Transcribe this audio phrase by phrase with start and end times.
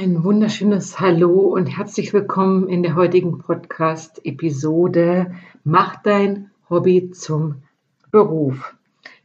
[0.00, 5.34] Ein wunderschönes Hallo und herzlich willkommen in der heutigen Podcast-Episode
[5.64, 7.64] Mach dein Hobby zum
[8.12, 8.76] Beruf.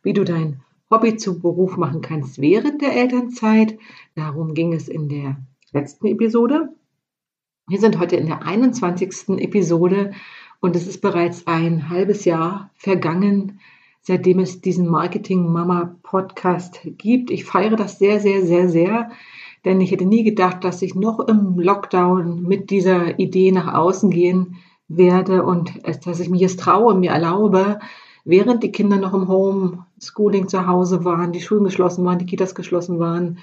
[0.01, 3.77] Wie du dein Hobby zum Beruf machen kannst während der Elternzeit.
[4.15, 5.37] Darum ging es in der
[5.73, 6.69] letzten Episode.
[7.67, 9.29] Wir sind heute in der 21.
[9.41, 10.13] Episode
[10.59, 13.59] und es ist bereits ein halbes Jahr vergangen,
[14.01, 17.29] seitdem es diesen Marketing Mama Podcast gibt.
[17.29, 19.11] Ich feiere das sehr, sehr, sehr, sehr
[19.65, 24.09] denn ich hätte nie gedacht, dass ich noch im Lockdown mit dieser Idee nach außen
[24.09, 25.71] gehen werde und
[26.05, 27.79] dass ich mich es traue, mir erlaube,
[28.25, 32.55] während die Kinder noch im Homeschooling zu Hause waren, die Schulen geschlossen waren, die Kitas
[32.55, 33.39] geschlossen waren,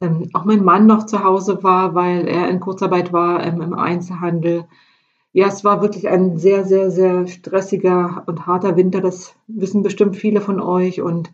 [0.00, 3.74] ähm, auch mein Mann noch zu Hause war, weil er in Kurzarbeit war ähm, im
[3.74, 4.64] Einzelhandel.
[5.32, 9.00] Ja, es war wirklich ein sehr, sehr, sehr stressiger und harter Winter.
[9.00, 11.00] Das wissen bestimmt viele von euch.
[11.00, 11.32] Und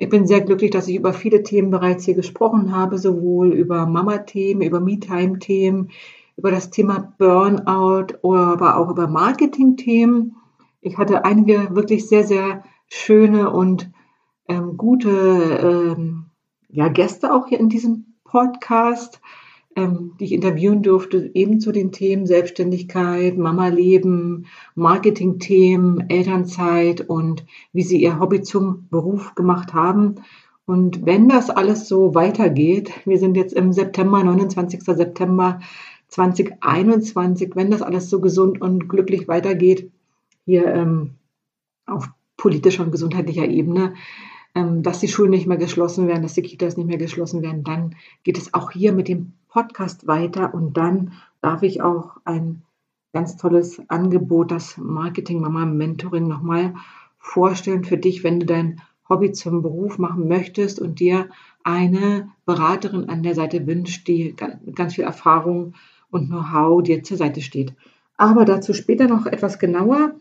[0.00, 3.84] ich bin sehr glücklich, dass ich über viele Themen bereits hier gesprochen habe, sowohl über
[3.84, 5.90] Mama-Themen, über Me-Time-Themen,
[6.38, 10.36] über das Thema Burnout, aber auch über Marketing-Themen.
[10.80, 13.90] Ich hatte einige wirklich sehr, sehr schöne und
[14.48, 15.10] ähm, gute
[15.90, 16.30] ähm,
[16.70, 19.20] ja, Gäste auch hier in diesem Podcast
[19.76, 27.82] ähm, die ich interviewen durfte, eben zu den Themen Selbstständigkeit, Mama-Leben, Marketing-Themen, Elternzeit und wie
[27.82, 30.16] sie ihr Hobby zum Beruf gemacht haben.
[30.66, 34.82] Und wenn das alles so weitergeht, wir sind jetzt im September, 29.
[34.82, 35.60] September
[36.08, 39.90] 2021, wenn das alles so gesund und glücklich weitergeht,
[40.44, 41.10] hier ähm,
[41.86, 43.94] auf politischer und gesundheitlicher Ebene,
[44.54, 47.62] ähm, dass die Schulen nicht mehr geschlossen werden, dass die Kitas nicht mehr geschlossen werden,
[47.62, 52.62] dann geht es auch hier mit dem Podcast weiter und dann darf ich auch ein
[53.12, 56.74] ganz tolles Angebot, das Marketing Mama Mentoring nochmal
[57.18, 61.28] vorstellen für dich, wenn du dein Hobby zum Beruf machen möchtest und dir
[61.64, 64.34] eine Beraterin an der Seite wünscht, die
[64.74, 65.74] ganz viel Erfahrung
[66.10, 67.74] und Know-how dir zur Seite steht.
[68.16, 70.12] Aber dazu später noch etwas genauer.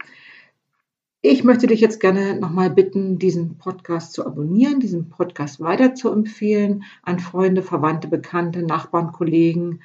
[1.21, 6.09] Ich möchte dich jetzt gerne nochmal bitten, diesen Podcast zu abonnieren, diesen Podcast weiter zu
[6.13, 9.81] empfehlen an Freunde, Verwandte, Bekannte, Nachbarn, Kollegen.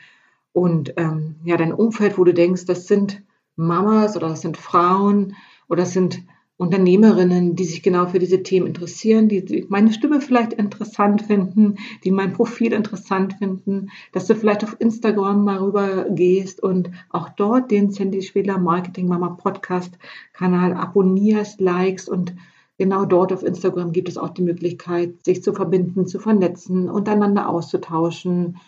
[0.53, 3.21] Und ähm, ja, dein Umfeld, wo du denkst, das sind
[3.56, 5.34] Mamas oder das sind Frauen
[5.69, 6.22] oder das sind
[6.56, 12.12] Unternehmerinnen, die sich genau für diese Themen interessieren, die meine Stimme vielleicht interessant finden, die
[12.12, 17.72] mein Profil interessant finden, dass du vielleicht auf Instagram mal rüber gehst und auch dort
[17.72, 19.98] den Sandy Schwedler Marketing Mama Podcast
[20.32, 22.34] Kanal abonnierst, likest und
[22.78, 27.48] genau dort auf Instagram gibt es auch die Möglichkeit, sich zu verbinden, zu vernetzen, untereinander
[27.48, 28.59] auszutauschen.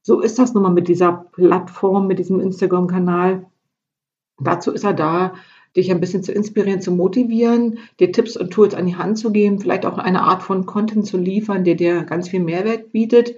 [0.00, 3.44] So ist das nun mal mit dieser Plattform, mit diesem Instagram-Kanal.
[4.40, 5.34] Dazu ist er da,
[5.78, 9.32] dich ein bisschen zu inspirieren, zu motivieren, dir Tipps und Tools an die Hand zu
[9.32, 13.36] geben, vielleicht auch eine Art von Content zu liefern, der dir ganz viel Mehrwert bietet,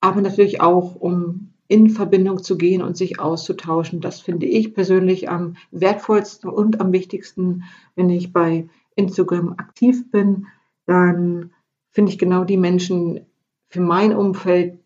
[0.00, 4.00] aber natürlich auch, um in Verbindung zu gehen und sich auszutauschen.
[4.00, 7.64] Das finde ich persönlich am wertvollsten und am wichtigsten,
[7.94, 10.46] wenn ich bei Instagram aktiv bin.
[10.86, 11.50] Dann
[11.90, 13.26] finde ich genau die Menschen
[13.68, 14.78] für mein Umfeld,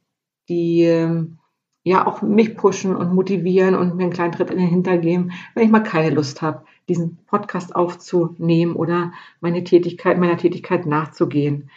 [0.48, 1.38] die ähm,
[1.82, 5.32] ja auch mich pushen und motivieren und mir einen kleinen Tritt in den Hintern geben,
[5.54, 11.70] wenn ich mal keine Lust habe, diesen Podcast aufzunehmen oder meine Tätigkeit, meiner Tätigkeit nachzugehen.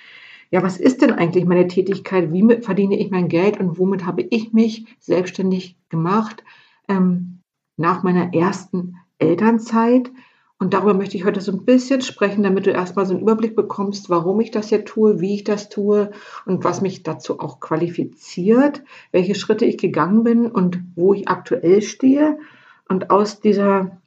[0.49, 2.33] Ja, was ist denn eigentlich meine Tätigkeit?
[2.33, 6.43] Wie verdiene ich mein Geld und womit habe ich mich selbstständig gemacht
[6.87, 7.39] ähm,
[7.77, 10.11] nach meiner ersten Elternzeit?
[10.59, 13.55] Und darüber möchte ich heute so ein bisschen sprechen, damit du erstmal so einen Überblick
[13.55, 16.11] bekommst, warum ich das hier tue, wie ich das tue
[16.45, 21.81] und was mich dazu auch qualifiziert, welche Schritte ich gegangen bin und wo ich aktuell
[21.81, 22.37] stehe.
[22.87, 23.97] Und aus dieser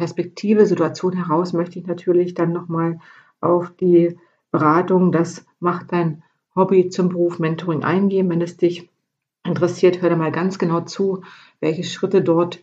[0.00, 2.98] Perspektive, Situation heraus möchte ich natürlich dann nochmal
[3.40, 4.16] auf die
[4.50, 6.22] Beratung, das macht dein
[6.56, 8.28] Hobby zum Beruf Mentoring eingehen.
[8.30, 8.88] Wenn es dich
[9.44, 11.22] interessiert, hör da mal ganz genau zu,
[11.60, 12.62] welche Schritte dort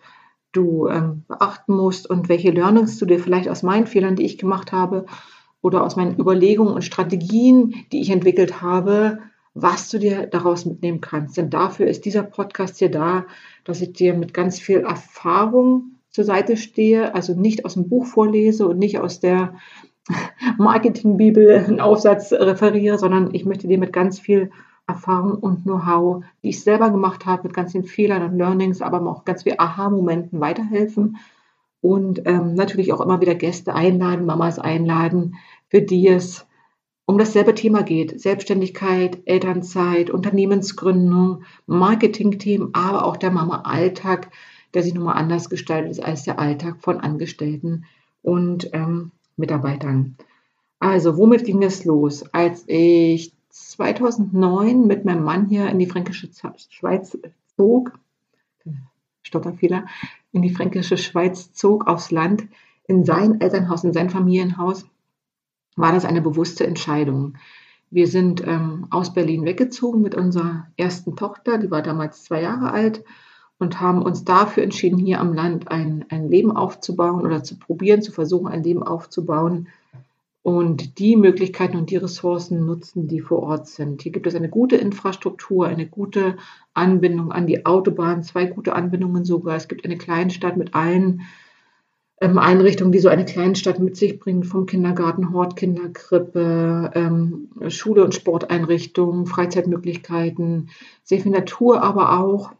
[0.51, 4.37] du ähm, beachten musst und welche Learnings du dir vielleicht aus meinen Fehlern, die ich
[4.37, 5.05] gemacht habe,
[5.61, 9.19] oder aus meinen Überlegungen und Strategien, die ich entwickelt habe,
[9.53, 11.37] was du dir daraus mitnehmen kannst.
[11.37, 13.25] Denn dafür ist dieser Podcast hier da,
[13.63, 18.05] dass ich dir mit ganz viel Erfahrung zur Seite stehe, also nicht aus dem Buch
[18.05, 19.55] vorlese und nicht aus der
[20.57, 24.51] Marketingbibel einen Aufsatz referiere, sondern ich möchte dir mit ganz viel
[24.87, 29.05] Erfahrung und Know-how, die ich selber gemacht habe, mit ganz vielen Fehlern und Learnings, aber
[29.05, 31.17] auch ganz vielen Aha-Momenten weiterhelfen
[31.81, 35.35] und ähm, natürlich auch immer wieder Gäste einladen, Mamas einladen,
[35.67, 36.47] für die es
[37.05, 38.19] um dasselbe Thema geht.
[38.19, 44.29] Selbstständigkeit, Elternzeit, Unternehmensgründung, Marketingthemen, aber auch der Mama-Alltag,
[44.77, 47.85] der sich nochmal anders gestaltet ist als der Alltag von Angestellten
[48.21, 50.17] und ähm, Mitarbeitern.
[50.77, 52.31] Also, womit ging es los?
[52.31, 56.29] Als ich 2009 mit meinem Mann hier in die fränkische
[56.69, 57.17] Schweiz
[57.55, 57.97] zog,
[59.23, 59.87] Stotterfehler,
[60.31, 62.47] in die fränkische Schweiz zog, aufs Land,
[62.87, 64.85] in sein Elternhaus, in sein Familienhaus,
[65.75, 67.33] war das eine bewusste Entscheidung.
[67.89, 72.69] Wir sind ähm, aus Berlin weggezogen mit unserer ersten Tochter, die war damals zwei Jahre
[72.69, 73.03] alt,
[73.59, 78.01] und haben uns dafür entschieden, hier am Land ein, ein Leben aufzubauen oder zu probieren,
[78.01, 79.67] zu versuchen, ein Leben aufzubauen
[80.43, 84.01] und die Möglichkeiten und die Ressourcen nutzen, die vor Ort sind.
[84.01, 86.37] Hier gibt es eine gute Infrastruktur, eine gute
[86.73, 89.57] Anbindung an die Autobahn, zwei gute Anbindungen sogar.
[89.57, 91.23] Es gibt eine Kleinstadt mit allen
[92.21, 98.05] ähm, Einrichtungen, die so eine Kleinstadt mit sich bringen, vom Kindergarten, Hort, Kinderkrippe, ähm, Schule
[98.05, 100.69] und Sporteinrichtungen, Freizeitmöglichkeiten,
[101.03, 102.53] sehr viel Natur, aber auch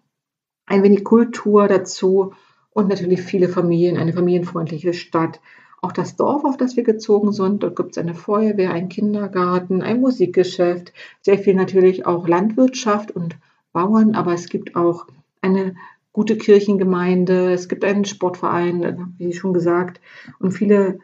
[0.68, 2.34] ein wenig Kultur dazu
[2.72, 5.40] und natürlich viele Familien, eine familienfreundliche Stadt.
[5.82, 9.82] Auch das Dorf, auf das wir gezogen sind, dort gibt es eine Feuerwehr, einen Kindergarten,
[9.82, 13.38] ein Musikgeschäft, sehr viel natürlich auch Landwirtschaft und
[13.74, 15.08] Bauern, aber es gibt auch
[15.42, 15.76] eine
[16.14, 20.02] gute Kirchengemeinde, es gibt einen Sportverein, wie schon gesagt,
[20.40, 21.00] und viele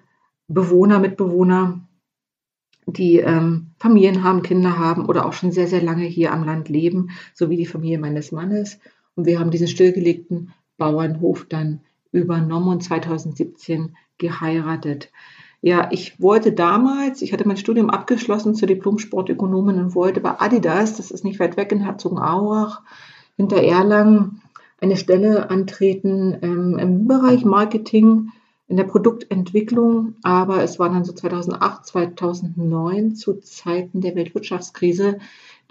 [0.48, 1.81] Bewohner, Mitbewohner,
[2.86, 6.68] die ähm, Familien haben, Kinder haben oder auch schon sehr, sehr lange hier am Land
[6.68, 8.80] leben, so wie die Familie meines Mannes.
[9.15, 11.81] Und wir haben diesen stillgelegten Bauernhof dann
[12.12, 15.12] übernommen und 2017 geheiratet.
[15.62, 20.98] Ja, ich wollte damals, ich hatte mein Studium abgeschlossen zur Diplom-Sportökonomin und wollte bei Adidas,
[20.98, 22.81] das ist nicht weit weg in Herzogenaurach,
[23.38, 24.42] hinter Erlangen,
[24.81, 28.31] eine Stelle antreten ähm, im Bereich Marketing,
[28.68, 30.16] in der Produktentwicklung.
[30.24, 35.19] Aber es war dann so 2008, 2009 zu Zeiten der Weltwirtschaftskrise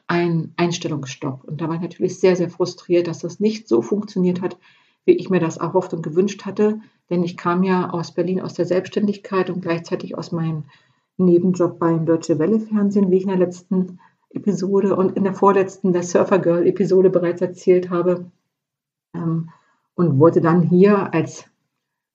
[0.07, 1.45] ein Einstellungsstopp.
[1.45, 4.59] Und da war ich natürlich sehr, sehr frustriert, dass das nicht so funktioniert hat,
[5.05, 6.81] wie ich mir das erhofft und gewünscht hatte.
[7.11, 10.65] Denn ich kam ja aus Berlin aus der Selbstständigkeit und gleichzeitig aus meinem
[11.17, 14.01] Nebenjob beim Deutsche Welle Fernsehen, wie ich in der letzten
[14.31, 18.31] Episode und in der vorletzten, der Surfer Girl Episode bereits erzählt habe.
[19.15, 19.51] Ähm,
[19.95, 21.45] und wollte dann hier als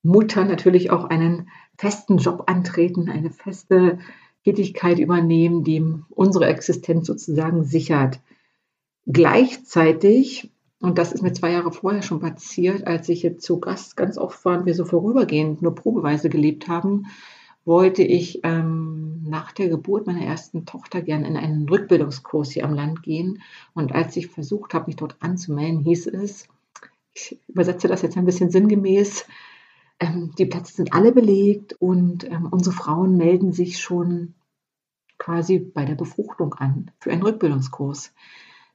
[0.04, 4.00] Mutter natürlich auch einen festen Job antreten, eine feste
[4.48, 8.22] Tätigkeit übernehmen, die unsere Existenz sozusagen sichert.
[9.06, 10.50] Gleichzeitig,
[10.80, 14.18] und das ist mir zwei Jahre vorher schon passiert, als ich jetzt zu Gast ganz
[14.18, 17.08] oft war und wir so vorübergehend nur probeweise gelebt haben,
[17.66, 22.74] wollte ich ähm, nach der Geburt meiner ersten Tochter gerne in einen Rückbildungskurs hier am
[22.74, 23.42] Land gehen.
[23.74, 26.48] Und als ich versucht habe, mich dort anzumelden, hieß es,
[27.14, 29.26] ich übersetze das jetzt ein bisschen sinngemäß,
[30.00, 34.36] ähm, die Plätze sind alle belegt und ähm, unsere Frauen melden sich schon
[35.18, 38.14] quasi bei der Befruchtung an für einen Rückbildungskurs.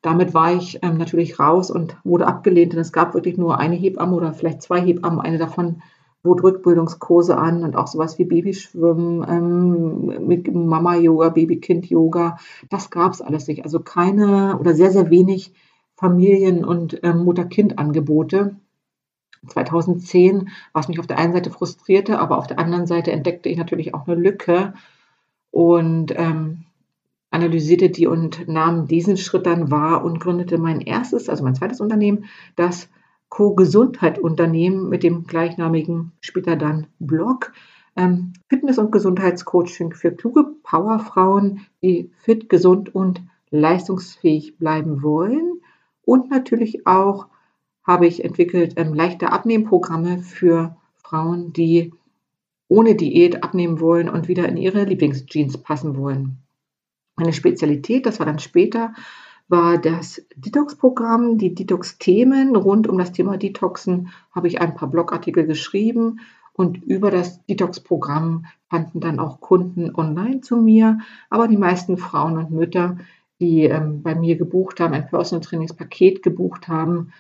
[0.02, 3.76] Damit war ich ähm, natürlich raus und wurde abgelehnt, denn es gab wirklich nur eine
[3.76, 5.20] Hebamme oder vielleicht zwei Hebammen.
[5.20, 5.82] Eine davon
[6.24, 12.38] bot Rückbildungskurse an und auch sowas wie Babyschwimmen, ähm, mit Mama-Yoga, Baby-Kind-Yoga.
[12.69, 13.64] Das gab es alles nicht.
[13.64, 15.52] Also keine oder sehr, sehr wenig
[15.94, 18.56] Familien- und ähm, Mutter-Kind-Angebote.
[19.47, 23.59] 2010, was mich auf der einen Seite frustrierte, aber auf der anderen Seite entdeckte ich
[23.59, 24.75] natürlich auch eine Lücke
[25.50, 26.65] und ähm,
[27.31, 31.81] analysierte die und nahm diesen Schritt dann wahr und gründete mein erstes, also mein zweites
[31.81, 32.89] Unternehmen, das
[33.31, 37.53] Co-Gesundheit-Unternehmen mit dem gleichnamigen später dann Blog.
[37.97, 45.61] Ähm, Fitness- und Gesundheitscoaching für kluge Powerfrauen, die fit, gesund und leistungsfähig bleiben wollen.
[46.05, 47.29] Und natürlich auch
[47.84, 51.93] habe ich entwickelt ähm, leichte Abnehmprogramme für Frauen, die
[52.69, 56.39] ohne Diät abnehmen wollen und wieder in ihre Lieblingsjeans passen wollen.
[57.17, 58.94] Meine Spezialität, das war dann später,
[59.48, 62.56] war das Detox-Programm, die Detox-Themen.
[62.56, 66.20] Rund um das Thema Detoxen habe ich ein paar Blogartikel geschrieben
[66.55, 70.98] und über das Detox-Programm fanden dann auch Kunden online zu mir.
[71.29, 72.96] Aber die meisten Frauen und Mütter,
[73.41, 77.12] die ähm, bei mir gebucht haben, ein Personal Trainingspaket gebucht haben,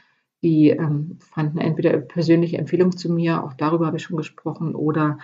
[0.42, 5.18] die ähm, fanden entweder persönliche Empfehlung zu mir, auch darüber habe ich schon gesprochen, oder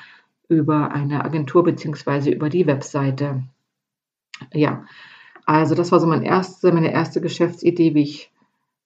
[0.48, 3.42] über eine Agentur beziehungsweise über die Webseite.
[4.52, 4.84] Ja,
[5.44, 8.32] also das war so mein erste, meine erste Geschäftsidee, wie ich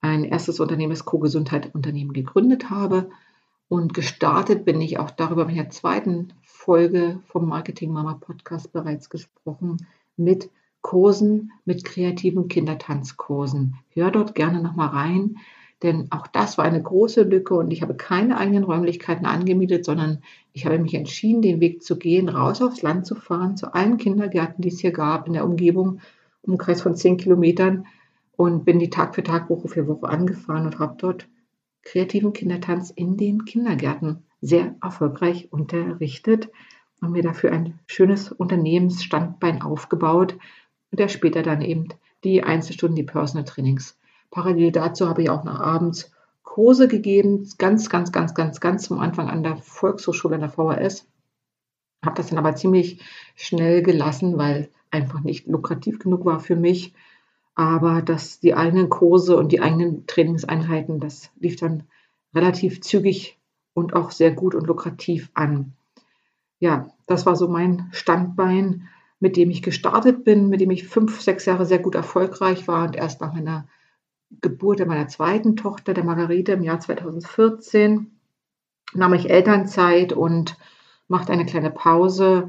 [0.00, 3.10] ein erstes Unternehmen, das Co-Gesundheit-Unternehmen gegründet habe.
[3.68, 9.08] Und gestartet bin ich auch darüber in der zweiten Folge vom Marketing Mama Podcast bereits
[9.08, 9.86] gesprochen
[10.16, 10.50] mit
[10.82, 13.76] Kursen, mit kreativen Kindertanzkursen.
[13.90, 15.36] Hör dort gerne nochmal rein.
[15.82, 20.22] Denn auch das war eine große Lücke und ich habe keine eigenen Räumlichkeiten angemietet, sondern
[20.52, 23.96] ich habe mich entschieden, den Weg zu gehen, raus aufs Land zu fahren, zu allen
[23.96, 26.00] Kindergärten, die es hier gab, in der Umgebung,
[26.42, 27.86] Umkreis von zehn Kilometern
[28.36, 31.28] und bin die Tag für Tag, Woche für Woche angefahren und habe dort
[31.82, 36.48] kreativen Kindertanz in den Kindergärten sehr erfolgreich unterrichtet
[37.00, 40.36] und mir dafür ein schönes Unternehmensstandbein aufgebaut,
[40.92, 41.88] der später dann eben
[42.22, 43.98] die Einzelstunden, die Personal Trainings
[44.32, 46.10] parallel dazu habe ich auch noch abends
[46.42, 51.06] Kurse gegeben, ganz, ganz, ganz, ganz, ganz zum Anfang an der Volkshochschule an der VHS.
[52.04, 53.00] Habe das dann aber ziemlich
[53.36, 56.92] schnell gelassen, weil einfach nicht lukrativ genug war für mich.
[57.54, 61.84] Aber dass die eigenen Kurse und die eigenen Trainingseinheiten, das lief dann
[62.34, 63.38] relativ zügig
[63.74, 65.74] und auch sehr gut und lukrativ an.
[66.58, 68.88] Ja, das war so mein Standbein,
[69.20, 72.86] mit dem ich gestartet bin, mit dem ich fünf, sechs Jahre sehr gut erfolgreich war
[72.86, 73.68] und erst nach meiner
[74.40, 78.18] Geburt meiner zweiten Tochter, der Margarete, im Jahr 2014
[78.94, 80.56] nahm ich Elternzeit und
[81.08, 82.48] machte eine kleine Pause,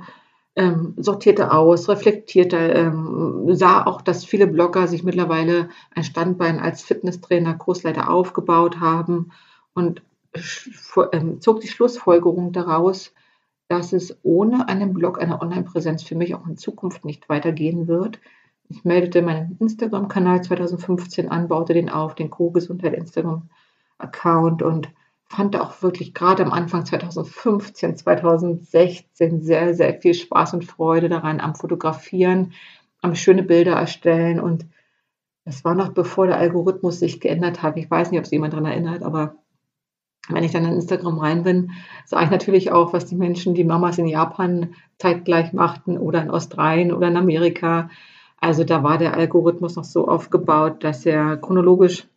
[0.55, 6.83] ähm, sortierte aus, reflektierte, ähm, sah auch, dass viele Blogger sich mittlerweile ein Standbein als
[6.83, 9.31] Fitnesstrainer, Kursleiter aufgebaut haben
[9.73, 10.03] und
[11.11, 13.13] ähm, zog die Schlussfolgerung daraus,
[13.67, 18.19] dass es ohne einen Blog, eine Online-Präsenz für mich auch in Zukunft nicht weitergehen wird.
[18.73, 24.89] Ich meldete meinen Instagram-Kanal 2015 an, baute den auf, den Co-Gesundheit Instagram-Account und
[25.25, 31.39] fand auch wirklich gerade am Anfang 2015, 2016 sehr, sehr viel Spaß und Freude daran
[31.39, 32.53] am Fotografieren,
[33.01, 34.65] am schöne Bilder erstellen und
[35.45, 37.77] das war noch bevor der Algorithmus sich geändert hat.
[37.77, 39.35] Ich weiß nicht, ob sich jemand daran erinnert, aber
[40.29, 41.71] wenn ich dann in Instagram rein bin,
[42.05, 46.31] sah ich natürlich auch, was die Menschen, die Mamas in Japan zeitgleich machten oder in
[46.31, 47.89] Australien oder in Amerika.
[48.43, 52.09] Also da war der Algorithmus noch so aufgebaut, dass er chronologisch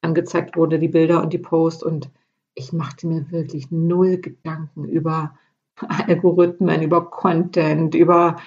[0.00, 1.84] angezeigt wurde, die Bilder und die Posts.
[1.84, 2.10] Und
[2.56, 5.38] ich machte mir wirklich null Gedanken über
[5.76, 8.38] Algorithmen, über Content, über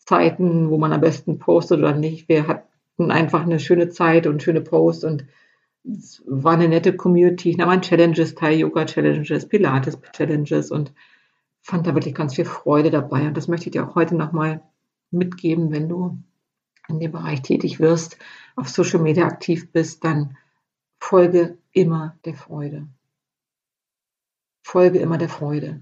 [0.00, 2.28] Zeiten, wo man am besten postet oder nicht.
[2.28, 5.24] Wir hatten einfach eine schöne Zeit und schöne Posts und
[5.82, 7.48] es war eine nette Community.
[7.48, 10.92] Ich nahm an Challenges teil, Yoga-Challenges, Pilates-Challenges und
[11.62, 13.28] fand da wirklich ganz viel Freude dabei.
[13.28, 14.60] Und das möchte ich dir auch heute nochmal
[15.10, 16.18] mitgeben, wenn du
[16.88, 18.18] in dem Bereich tätig wirst,
[18.54, 20.36] auf Social Media aktiv bist, dann
[20.98, 22.86] folge immer der Freude.
[24.62, 25.80] Folge immer der Freude.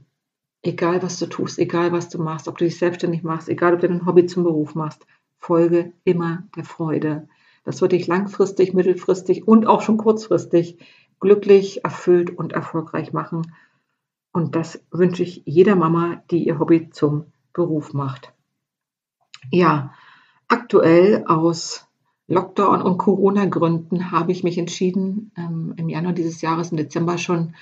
[0.63, 3.81] Egal was du tust, egal was du machst, ob du dich selbstständig machst, egal ob
[3.81, 5.07] du dein Hobby zum Beruf machst,
[5.39, 7.29] folge immer der Freude.
[7.65, 10.79] Das wird dich langfristig, mittelfristig und auch schon kurzfristig
[11.21, 13.55] glücklich, erfüllt und erfolgreich machen.
[14.33, 18.33] Und das wünsche ich jeder Mama, die ihr Hobby zum Beruf macht.
[19.51, 19.95] Ja,
[20.49, 21.87] aktuell aus
[22.27, 27.55] Lockdown und Corona-Gründen habe ich mich entschieden, ähm, im Januar dieses Jahres, im Dezember schon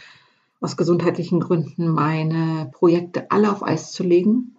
[0.60, 4.56] aus gesundheitlichen Gründen meine Projekte alle auf Eis zu legen.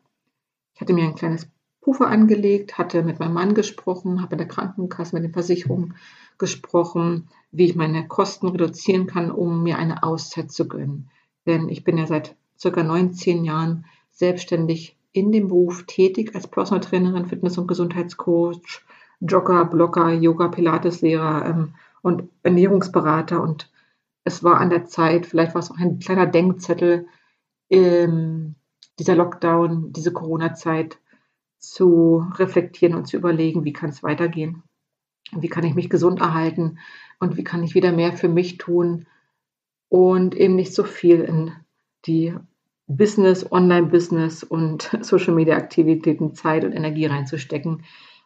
[0.73, 1.47] Ich hatte mir ein kleines
[1.79, 5.95] Puffer angelegt, hatte mit meinem Mann gesprochen, habe mit der Krankenkasse, mit den Versicherungen
[6.37, 11.09] gesprochen, wie ich meine Kosten reduzieren kann, um mir eine Auszeit zu gönnen.
[11.45, 16.81] Denn ich bin ja seit circa 19 Jahren selbstständig in dem Beruf tätig als Personal
[16.81, 18.81] Trainerin, Fitness- und Gesundheitscoach,
[19.21, 23.41] Jogger, Blogger, Yoga, Pilateslehrer ähm, und Ernährungsberater.
[23.41, 23.71] Und
[24.23, 27.07] es war an der Zeit, vielleicht war es auch ein kleiner Denkzettel,
[27.69, 28.55] ähm,
[28.99, 30.99] dieser Lockdown, diese Corona-Zeit,
[31.59, 34.63] zu reflektieren und zu überlegen, wie kann es weitergehen?
[35.31, 36.77] Wie kann ich mich gesund erhalten?
[37.19, 39.05] Und wie kann ich wieder mehr für mich tun?
[39.87, 41.53] Und eben nicht so viel in
[42.05, 42.35] die
[42.97, 47.83] Business, Online-Business und Social-Media-Aktivitäten Zeit und Energie reinzustecken.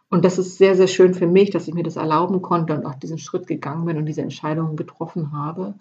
[0.10, 2.86] Und das ist sehr, sehr schön für mich, dass ich mir das erlauben konnte und
[2.86, 5.76] auch diesen Schritt gegangen bin und diese Entscheidungen getroffen habe.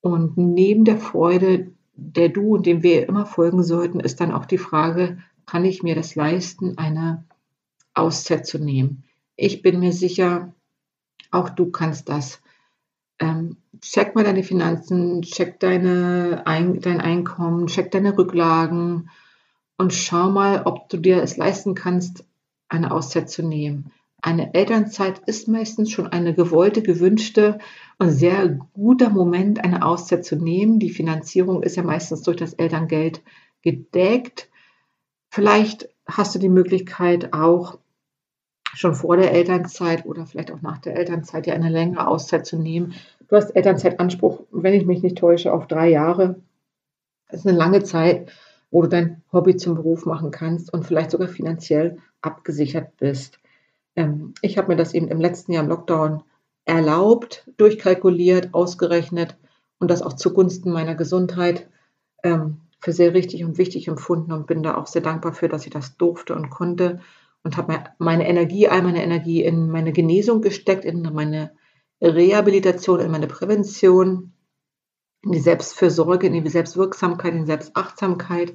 [0.00, 4.46] Und neben der Freude, der du und dem wir immer folgen sollten, ist dann auch
[4.46, 7.24] die Frage, kann ich mir das leisten, eine
[7.92, 9.04] Auszeit zu nehmen.
[9.36, 10.54] Ich bin mir sicher,
[11.30, 12.40] auch du kannst das.
[13.18, 19.10] Ähm, check mal deine Finanzen, check deine Ein dein Einkommen, check deine Rücklagen
[19.76, 22.24] und schau mal, ob du dir es leisten kannst,
[22.68, 23.92] eine Auszeit zu nehmen.
[24.22, 27.58] Eine Elternzeit ist meistens schon eine gewollte, gewünschte
[27.98, 30.78] und sehr guter Moment, eine Auszeit zu nehmen.
[30.78, 33.22] Die Finanzierung ist ja meistens durch das Elterngeld
[33.60, 34.48] gedeckt.
[35.28, 37.78] Vielleicht hast du die Möglichkeit auch
[38.74, 42.56] schon vor der Elternzeit oder vielleicht auch nach der Elternzeit dir eine längere Auszeit zu
[42.56, 42.94] nehmen.
[43.28, 46.36] Du hast Elternzeitanspruch, wenn ich mich nicht täusche, auf drei Jahre.
[47.28, 48.30] Das ist eine lange Zeit,
[48.70, 53.38] wo du dein Hobby zum Beruf machen kannst und vielleicht sogar finanziell abgesichert bist.
[53.96, 56.22] Ähm, ich habe mir das eben im letzten Jahr im Lockdown
[56.64, 59.36] erlaubt, durchkalkuliert, ausgerechnet
[59.78, 61.68] und das auch zugunsten meiner Gesundheit.
[62.22, 65.64] Ähm, für sehr richtig und wichtig empfunden und bin da auch sehr dankbar für, dass
[65.64, 67.00] ich das durfte und konnte
[67.44, 71.52] und habe meine Energie, all meine Energie in meine Genesung gesteckt, in meine
[72.00, 74.32] Rehabilitation, in meine Prävention,
[75.22, 78.54] in die Selbstfürsorge, in die Selbstwirksamkeit, in die Selbstachtsamkeit,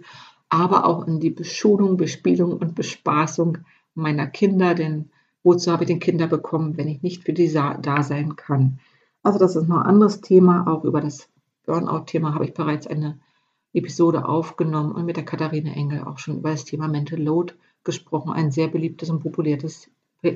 [0.50, 3.60] aber auch in die Beschulung, Bespielung und Bespaßung
[3.94, 5.12] meiner Kinder, denn
[5.44, 8.80] wozu habe ich den Kinder bekommen, wenn ich nicht für die da sein kann.
[9.24, 10.68] Also das ist noch ein anderes Thema.
[10.68, 11.30] Auch über das
[11.66, 13.20] Burnout-Thema habe ich bereits eine
[13.74, 18.32] Episode aufgenommen und mit der Katharina Engel auch schon über das Thema Mental Load gesprochen.
[18.32, 19.90] Ein sehr beliebtes und populäres,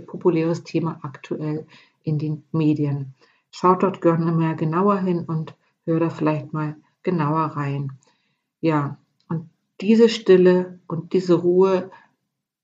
[0.08, 1.66] populäres Thema aktuell
[2.04, 3.14] in den Medien.
[3.52, 7.94] Schaut dort gerne mal genauer hin und hört da vielleicht mal genauer rein.
[8.62, 8.98] Ja,
[9.28, 9.50] und
[9.82, 11.92] diese Stille und diese Ruhe,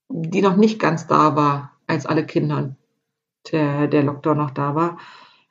[0.10, 2.76] die noch nicht ganz da war, als alle Kinder und
[3.52, 4.98] der, der Lockdown noch da war,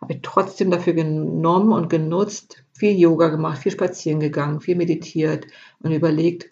[0.01, 5.47] habe ich trotzdem dafür genommen und genutzt, viel Yoga gemacht, viel spazieren gegangen, viel meditiert
[5.81, 6.51] und überlegt,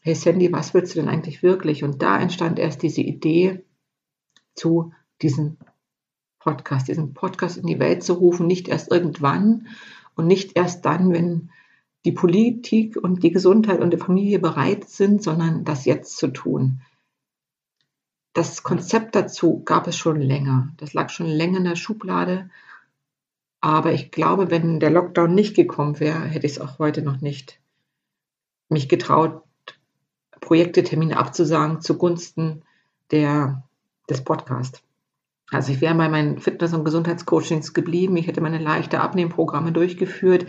[0.00, 1.84] hey Sandy, was willst du denn eigentlich wirklich?
[1.84, 3.64] Und da entstand erst diese Idee
[4.54, 4.92] zu
[5.22, 5.58] diesem
[6.38, 9.68] Podcast, diesen Podcast in die Welt zu rufen, nicht erst irgendwann
[10.14, 11.50] und nicht erst dann, wenn
[12.06, 16.80] die Politik und die Gesundheit und die Familie bereit sind, sondern das jetzt zu tun.
[18.32, 20.72] Das Konzept dazu gab es schon länger.
[20.78, 22.48] Das lag schon länger in der Schublade.
[23.60, 27.20] Aber ich glaube, wenn der Lockdown nicht gekommen wäre, hätte ich es auch heute noch
[27.20, 27.60] nicht
[28.70, 29.42] mich getraut,
[30.40, 32.62] Projekte, Termine abzusagen zugunsten
[33.10, 33.62] der,
[34.08, 34.82] des Podcasts.
[35.50, 38.16] Also ich wäre bei meinen Fitness- und Gesundheitscoachings geblieben.
[38.16, 40.46] Ich hätte meine leichte Abnehmprogramme durchgeführt.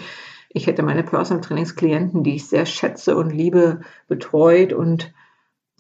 [0.50, 5.14] Ich hätte meine Personal Trainings Klienten, die ich sehr schätze und liebe, betreut und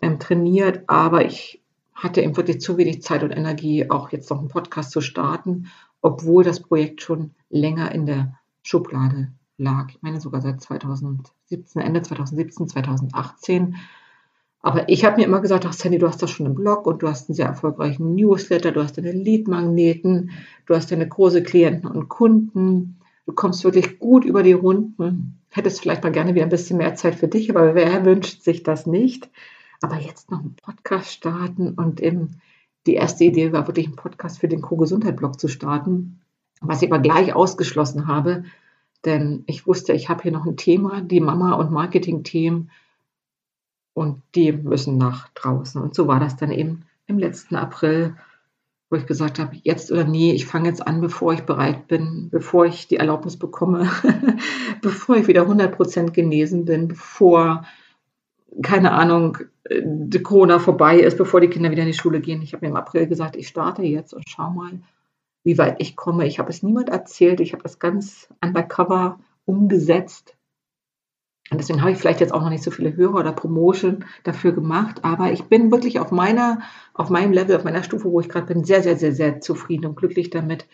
[0.01, 0.83] ähm, trainiert.
[0.87, 1.61] Aber ich
[1.93, 5.67] hatte eben wirklich zu wenig Zeit und Energie, auch jetzt noch einen Podcast zu starten,
[6.01, 9.89] obwohl das Projekt schon länger in der Schublade lag.
[9.89, 13.75] Ich meine sogar seit 2017, Ende 2017, 2018
[14.61, 17.01] aber ich habe mir immer gesagt, ach Sandy, du hast doch schon einen Blog und
[17.01, 20.31] du hast einen sehr erfolgreichen Newsletter, du hast deine Leadmagneten,
[20.67, 25.81] du hast deine große Klienten und Kunden, du kommst wirklich gut über die Runden, hättest
[25.81, 28.85] vielleicht mal gerne wieder ein bisschen mehr Zeit für dich, aber wer wünscht sich das
[28.85, 29.29] nicht?
[29.81, 32.39] Aber jetzt noch einen Podcast starten und eben
[32.85, 36.21] die erste Idee war wirklich einen Podcast für den Co-Gesundheit-Blog zu starten,
[36.61, 38.43] was ich aber gleich ausgeschlossen habe,
[39.05, 42.69] denn ich wusste, ich habe hier noch ein Thema, die Mama- und Marketing-Themen,
[43.93, 45.81] und die müssen nach draußen.
[45.81, 48.15] Und so war das dann eben im letzten April,
[48.89, 52.29] wo ich gesagt habe, jetzt oder nie, ich fange jetzt an, bevor ich bereit bin,
[52.29, 53.89] bevor ich die Erlaubnis bekomme,
[54.81, 57.65] bevor ich wieder 100% genesen bin, bevor,
[58.61, 59.37] keine Ahnung,
[59.69, 62.41] die Corona vorbei ist, bevor die Kinder wieder in die Schule gehen.
[62.41, 64.81] Ich habe mir im April gesagt, ich starte jetzt und schau mal,
[65.43, 66.27] wie weit ich komme.
[66.27, 70.35] Ich habe es niemand erzählt, ich habe das ganz undercover umgesetzt
[71.51, 74.53] und deswegen habe ich vielleicht jetzt auch noch nicht so viele Hörer oder Promotion dafür
[74.53, 76.61] gemacht, aber ich bin wirklich auf meiner,
[76.93, 79.85] auf meinem Level, auf meiner Stufe, wo ich gerade bin, sehr, sehr, sehr, sehr zufrieden
[79.87, 80.65] und glücklich damit.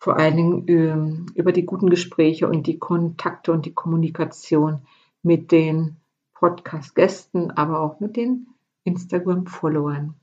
[0.00, 4.82] Vor allen Dingen ähm, über die guten Gespräche und die Kontakte und die Kommunikation
[5.22, 5.96] mit den
[6.34, 8.48] Podcast-Gästen, aber auch mit den
[8.82, 10.14] Instagram-Followern.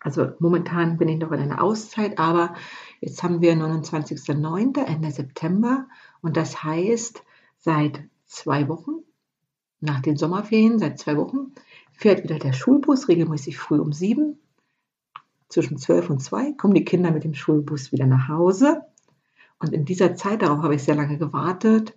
[0.00, 2.54] Also momentan bin ich noch in einer Auszeit, aber
[3.00, 4.82] jetzt haben wir 29.09.
[4.82, 5.88] Ende September
[6.22, 7.22] und das heißt,
[7.58, 9.02] seit zwei Wochen,
[9.80, 11.52] nach den Sommerferien, seit zwei Wochen,
[11.92, 14.38] fährt wieder der Schulbus regelmäßig früh um sieben.
[15.48, 18.82] Zwischen zwölf und zwei kommen die Kinder mit dem Schulbus wieder nach Hause.
[19.58, 21.94] Und in dieser Zeit, darauf habe ich sehr lange gewartet,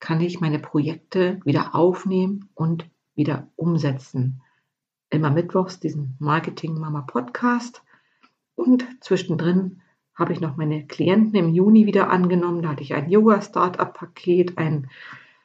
[0.00, 4.42] kann ich meine Projekte wieder aufnehmen und wieder umsetzen.
[5.10, 7.82] Immer mittwochs diesen Marketing Mama Podcast
[8.54, 9.80] und zwischendrin
[10.14, 12.62] habe ich noch meine Klienten im Juni wieder angenommen.
[12.62, 14.88] Da hatte ich ein Yoga Startup Paket, ein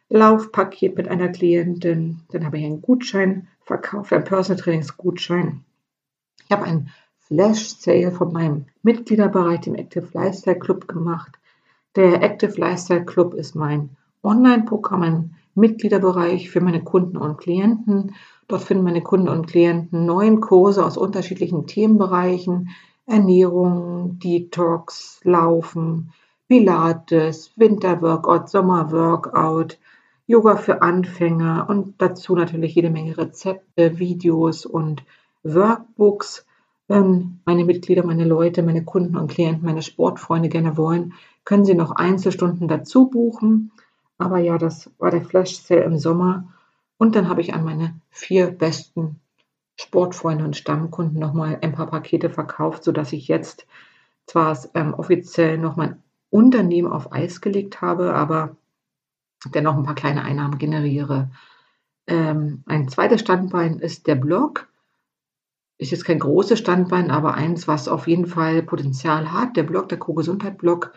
[0.10, 2.22] Laufpaket mit einer Klientin.
[2.32, 5.64] Dann habe ich einen Gutschein verkauft, einen Personal Trainings Gutschein.
[6.46, 6.90] Ich habe einen
[7.20, 11.40] Flash Sale von meinem Mitgliederbereich, dem Active Lifestyle Club gemacht.
[11.96, 13.92] Der Active Lifestyle Club ist mein
[14.24, 18.16] Online-Programm, ein Mitgliederbereich für meine Kunden und Klienten.
[18.48, 22.70] Dort finden meine Kunden und Klienten neun Kurse aus unterschiedlichen Themenbereichen.
[23.06, 26.12] Ernährung, Detox, Laufen,
[26.48, 29.78] Pilates, Winterworkout, Sommerworkout,
[30.34, 35.04] Yoga für Anfänger und dazu natürlich jede Menge Rezepte, Videos und
[35.44, 36.48] Workbooks.
[36.88, 41.14] Wenn meine Mitglieder, meine Leute, meine Kunden und Klienten, meine Sportfreunde gerne wollen,
[41.46, 43.72] können sie noch Einzelstunden dazu buchen.
[44.18, 46.52] Aber ja, das war der Flash Sale im Sommer.
[46.98, 49.20] Und dann habe ich an meine vier besten
[49.76, 53.68] Sportfreunde und Stammkunden nochmal ein paar Pakete verkauft, sodass ich jetzt
[54.26, 58.56] zwar ähm, offiziell noch mein Unternehmen auf Eis gelegt habe, aber
[59.46, 61.32] dennoch ein paar kleine Einnahmen generiere.
[62.08, 64.68] Ähm, ein zweites Standbein ist der Blog.
[65.78, 69.58] Ist jetzt kein großes Standbein, aber eins, was auf jeden Fall Potenzial hat.
[69.58, 70.94] Der Blog, der Co-Gesundheit-Blog,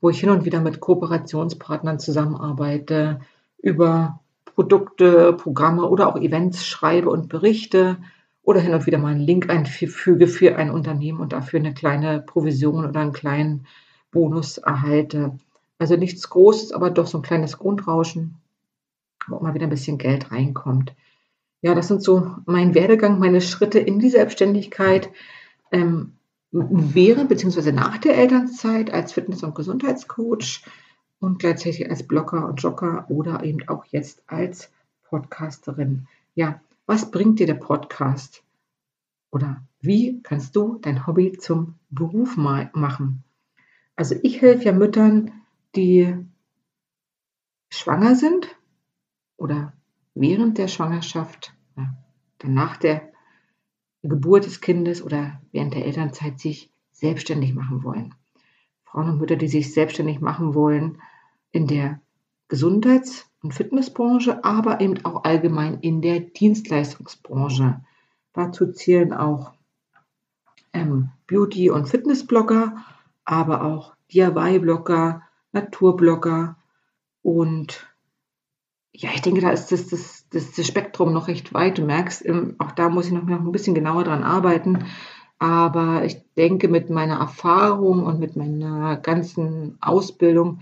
[0.00, 3.20] wo ich hin und wieder mit Kooperationspartnern zusammenarbeite,
[3.58, 7.98] über Produkte, Programme oder auch Events schreibe und berichte
[8.42, 12.20] oder hin und wieder mal einen Link einfüge für ein Unternehmen und dafür eine kleine
[12.20, 13.66] Provision oder einen kleinen
[14.10, 15.38] Bonus erhalte.
[15.78, 18.36] Also nichts Großes, aber doch so ein kleines Grundrauschen,
[19.26, 20.94] wo mal wieder ein bisschen Geld reinkommt.
[21.62, 25.10] Ja, das sind so mein Werdegang, meine Schritte in die Selbstständigkeit
[25.72, 26.12] ähm,
[26.52, 27.72] während bzw.
[27.72, 30.62] nach der Elternzeit als Fitness- und Gesundheitscoach
[31.20, 34.70] und gleichzeitig als Blogger und Jogger oder eben auch jetzt als
[35.04, 36.06] Podcasterin.
[36.34, 38.42] Ja, was bringt dir der Podcast?
[39.30, 43.24] Oder wie kannst du dein Hobby zum Beruf machen?
[43.96, 45.32] Also ich helfe ja Müttern,
[45.76, 46.14] die
[47.70, 48.56] schwanger sind
[49.36, 49.72] oder
[50.14, 51.54] während der Schwangerschaft,
[52.38, 53.12] danach der
[54.02, 58.14] Geburt des Kindes oder während der Elternzeit sich selbstständig machen wollen.
[58.84, 61.00] Frauen und Mütter, die sich selbstständig machen wollen
[61.50, 62.00] in der
[62.48, 67.82] Gesundheits- und Fitnessbranche, aber eben auch allgemein in der Dienstleistungsbranche.
[68.32, 69.52] Dazu zählen auch
[70.72, 72.84] ähm, Beauty- und Fitnessblogger,
[73.24, 75.22] aber auch DIY-Blogger,
[75.54, 76.56] Naturblogger
[77.22, 77.86] und
[78.96, 81.78] ja, ich denke, da ist das, das, das, das Spektrum noch recht weit.
[81.78, 84.84] Du merkst, ähm, auch da muss ich noch, ein bisschen genauer dran arbeiten.
[85.38, 90.60] Aber ich denke, mit meiner Erfahrung und mit meiner ganzen Ausbildung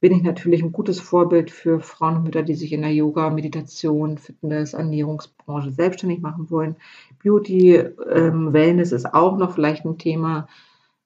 [0.00, 3.30] bin ich natürlich ein gutes Vorbild für Frauen und Mütter, die sich in der Yoga,
[3.30, 6.76] Meditation, Fitness, Ernährungsbranche selbstständig machen wollen.
[7.22, 10.46] Beauty, ähm, Wellness ist auch noch vielleicht ein Thema.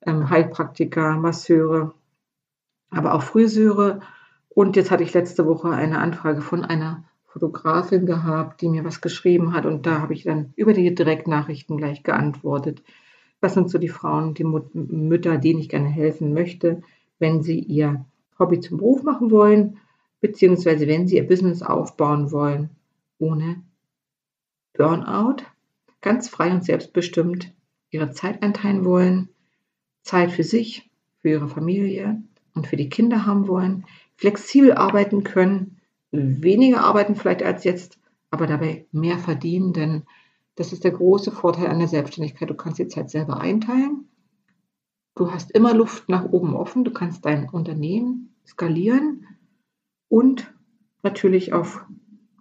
[0.03, 1.94] Ähm, Heilpraktiker, Masseure,
[2.97, 4.01] aber auch Friseure.
[4.49, 9.01] Und jetzt hatte ich letzte Woche eine Anfrage von einer Fotografin gehabt, die mir was
[9.01, 9.67] geschrieben hat.
[9.67, 12.83] Und da habe ich dann über die Direktnachrichten gleich geantwortet.
[13.41, 16.83] Das sind so die Frauen, die Mütter, denen ich gerne helfen möchte,
[17.19, 18.07] wenn sie ihr
[18.39, 19.79] Hobby zum Beruf machen wollen,
[20.21, 22.71] beziehungsweise wenn sie ihr Business aufbauen wollen,
[23.19, 23.63] ohne
[24.73, 25.45] Burnout,
[26.01, 27.53] ganz frei und selbstbestimmt
[27.91, 29.29] ihre Zeit einteilen wollen,
[30.03, 32.23] Zeit für sich, für ihre Familie
[32.57, 33.85] und für die Kinder haben wollen,
[34.16, 37.99] flexibel arbeiten können, weniger arbeiten vielleicht als jetzt,
[38.31, 40.03] aber dabei mehr verdienen, denn
[40.57, 42.49] das ist der große Vorteil an der Selbstständigkeit.
[42.49, 44.07] Du kannst die Zeit selber einteilen
[45.16, 46.85] Du hast immer Luft nach oben offen.
[46.85, 49.27] Du kannst dein Unternehmen skalieren
[50.09, 50.55] und
[51.03, 51.87] natürlich auf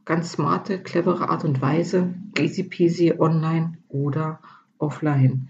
[0.04, 4.42] ganz smarte, clevere Art und Weise, easy peasy, online oder
[4.78, 5.50] offline.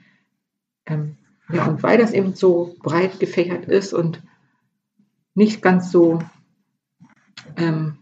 [0.86, 1.18] Ähm,
[1.52, 4.22] ja, und weil das eben so breit gefächert ist und
[5.36, 6.20] nicht ganz so
[7.58, 7.98] ähm,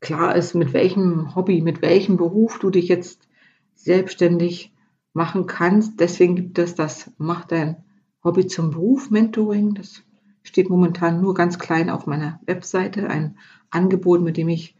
[0.00, 3.28] klar ist, mit welchem Hobby, mit welchem Beruf du dich jetzt
[3.74, 4.74] selbstständig
[5.12, 7.84] machen kannst, deswegen gibt es das Mach dein
[8.24, 9.74] Hobby zum Beruf Mentoring.
[9.74, 10.02] Das
[10.42, 13.08] steht momentan nur ganz klein auf meiner Webseite.
[13.08, 13.36] Ein
[13.70, 14.76] Angebot, mit dem ich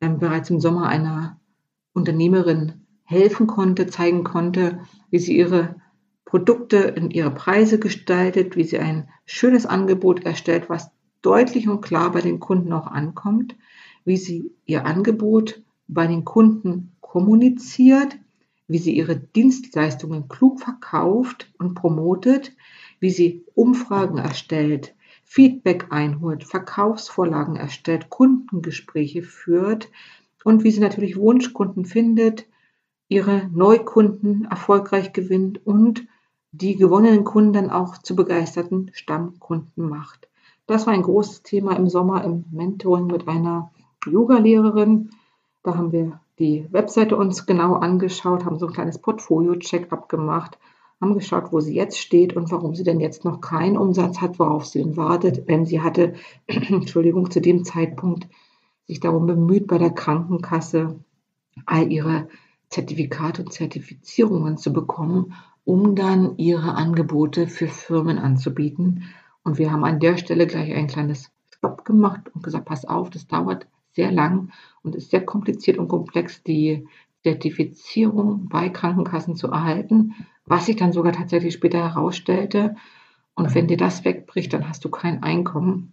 [0.00, 1.38] ähm, bereits im Sommer einer
[1.92, 5.76] Unternehmerin helfen konnte, zeigen konnte, wie sie ihre
[6.24, 10.90] Produkte in ihre Preise gestaltet, wie sie ein schönes Angebot erstellt, was
[11.26, 13.56] deutlich und klar bei den Kunden auch ankommt,
[14.04, 18.16] wie sie ihr Angebot bei den Kunden kommuniziert,
[18.68, 22.52] wie sie ihre Dienstleistungen klug verkauft und promotet,
[23.00, 29.90] wie sie Umfragen erstellt, Feedback einholt, Verkaufsvorlagen erstellt, Kundengespräche führt
[30.44, 32.46] und wie sie natürlich Wunschkunden findet,
[33.08, 36.06] ihre Neukunden erfolgreich gewinnt und
[36.52, 40.28] die gewonnenen Kunden dann auch zu begeisterten Stammkunden macht.
[40.66, 43.70] Das war ein großes Thema im Sommer im Mentoring mit einer
[44.04, 45.10] Yoga-Lehrerin.
[45.62, 50.58] Da haben wir die Webseite uns genau angeschaut, haben so ein kleines Portfolio-Check-up gemacht,
[51.00, 54.38] haben geschaut, wo sie jetzt steht und warum sie denn jetzt noch keinen Umsatz hat,
[54.38, 56.14] worauf sie denn wartet, wenn sie hatte,
[56.46, 58.28] Entschuldigung, zu dem Zeitpunkt
[58.86, 60.98] sich darum bemüht, bei der Krankenkasse
[61.64, 62.28] all ihre
[62.68, 69.04] Zertifikate und Zertifizierungen zu bekommen, um dann ihre Angebote für Firmen anzubieten.
[69.46, 73.10] Und wir haben an der Stelle gleich ein kleines Stopp gemacht und gesagt, pass auf,
[73.10, 74.50] das dauert sehr lang
[74.82, 76.88] und ist sehr kompliziert und komplex, die
[77.22, 82.74] Zertifizierung bei Krankenkassen zu erhalten, was sich dann sogar tatsächlich später herausstellte.
[83.36, 85.92] Und wenn dir das wegbricht, dann hast du kein Einkommen,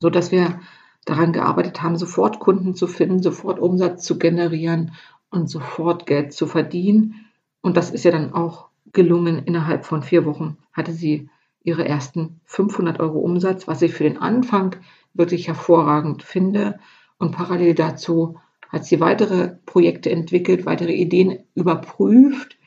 [0.00, 0.58] so dass wir
[1.04, 4.92] daran gearbeitet haben, sofort Kunden zu finden, sofort Umsatz zu generieren
[5.28, 7.26] und sofort Geld zu verdienen.
[7.60, 9.44] Und das ist ja dann auch gelungen.
[9.44, 11.28] Innerhalb von vier Wochen hatte sie
[11.64, 14.76] ihre ersten 500 Euro Umsatz, was ich für den Anfang
[15.14, 16.78] wirklich hervorragend finde.
[17.18, 22.58] Und parallel dazu hat sie weitere Projekte entwickelt, weitere Ideen überprüft,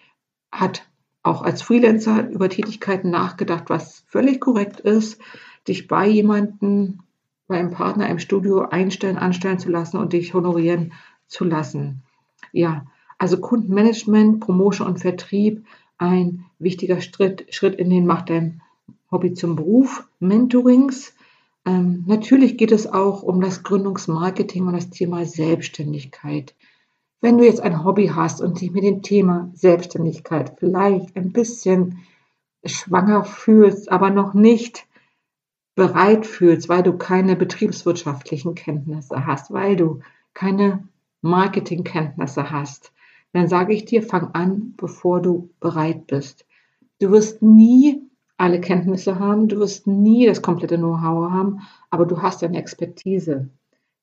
[0.52, 0.88] hat
[1.24, 5.20] auch als Freelancer über Tätigkeiten nachgedacht, was völlig korrekt ist,
[5.68, 7.00] dich bei jemandem,
[7.48, 10.94] bei einem Partner im Studio einstellen, anstellen zu lassen und dich honorieren
[11.28, 12.04] zu lassen.
[12.52, 12.86] Ja,
[13.18, 15.66] Also Kundenmanagement, Promotion und Vertrieb,
[15.98, 18.62] ein wichtiger Schritt, Schritt in den Macht dein
[19.12, 21.14] Hobby zum Beruf, Mentorings.
[21.66, 26.56] Ähm, natürlich geht es auch um das Gründungsmarketing und das Thema Selbstständigkeit.
[27.22, 32.00] Wenn du jetzt ein Hobby hast und dich mit dem Thema Selbstständigkeit vielleicht ein bisschen
[32.64, 34.86] schwanger fühlst, aber noch nicht
[35.76, 40.02] bereit fühlst, weil du keine betriebswirtschaftlichen Kenntnisse hast, weil du
[40.34, 40.88] keine
[41.22, 42.92] Marketingkenntnisse hast,
[43.34, 46.46] dann sage ich dir, fang an, bevor du bereit bist.
[47.00, 48.02] Du wirst nie
[48.38, 53.50] alle Kenntnisse haben, du wirst nie das komplette Know-how haben, aber du hast eine Expertise.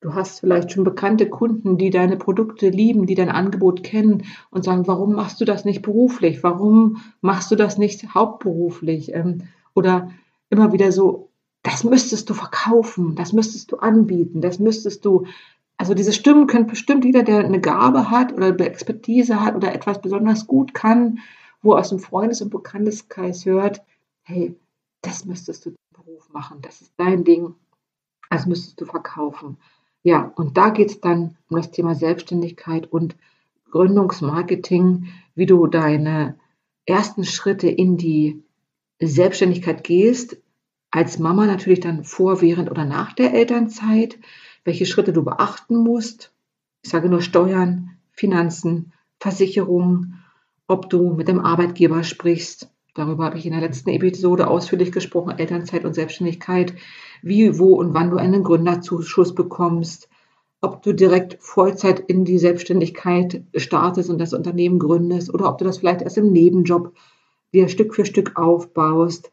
[0.01, 4.65] Du hast vielleicht schon bekannte Kunden, die deine Produkte lieben, die dein Angebot kennen und
[4.65, 6.43] sagen, warum machst du das nicht beruflich?
[6.43, 9.13] Warum machst du das nicht hauptberuflich?
[9.13, 9.43] Ähm,
[9.73, 10.09] oder
[10.49, 11.29] immer wieder so,
[11.61, 15.25] das müsstest du verkaufen, das müsstest du anbieten, das müsstest du.
[15.77, 20.01] Also diese Stimmen können bestimmt jeder, der eine Gabe hat oder Expertise hat oder etwas
[20.01, 21.19] besonders gut kann,
[21.61, 23.81] wo aus dem Freundes- und Bekannteskreis hört,
[24.23, 24.55] hey,
[25.01, 27.55] das müsstest du zum Beruf machen, das ist dein Ding,
[28.29, 29.57] das müsstest du verkaufen.
[30.01, 33.15] Ja, und da geht es dann um das Thema Selbstständigkeit und
[33.71, 36.37] Gründungsmarketing, wie du deine
[36.85, 38.43] ersten Schritte in die
[38.99, 40.37] Selbstständigkeit gehst,
[40.91, 44.19] als Mama natürlich dann vor, während oder nach der Elternzeit,
[44.63, 46.33] welche Schritte du beachten musst.
[46.83, 50.23] Ich sage nur Steuern, Finanzen, Versicherungen,
[50.67, 52.69] ob du mit dem Arbeitgeber sprichst.
[52.93, 56.73] Darüber habe ich in der letzten Episode ausführlich gesprochen, Elternzeit und Selbstständigkeit,
[57.21, 60.09] wie, wo und wann du einen Gründerzuschuss bekommst,
[60.61, 65.65] ob du direkt Vollzeit in die Selbstständigkeit startest und das Unternehmen gründest oder ob du
[65.65, 66.93] das vielleicht erst im Nebenjob
[67.53, 69.31] dir Stück für Stück aufbaust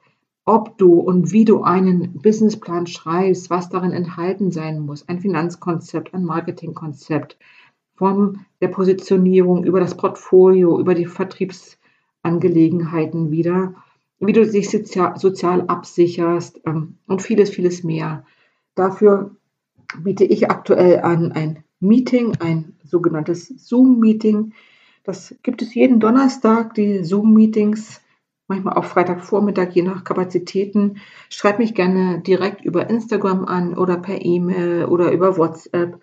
[0.51, 6.13] ob du und wie du einen Businessplan schreibst, was darin enthalten sein muss, ein Finanzkonzept,
[6.13, 7.39] ein Marketingkonzept,
[7.95, 11.07] von der Positionierung über das Portfolio, über die
[12.23, 13.75] Vertriebsangelegenheiten wieder,
[14.19, 18.25] wie du dich sozial, sozial absicherst ähm, und vieles, vieles mehr.
[18.75, 19.35] Dafür
[19.99, 24.53] biete ich aktuell an ein Meeting, ein sogenanntes Zoom-Meeting.
[25.05, 28.03] Das gibt es jeden Donnerstag, die Zoom-Meetings
[28.47, 30.97] manchmal auch Freitagvormittag, je nach Kapazitäten.
[31.31, 36.01] Schreib mich gerne direkt über Instagram an oder per E-Mail oder über WhatsApp.